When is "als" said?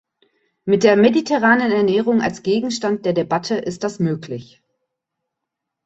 2.23-2.41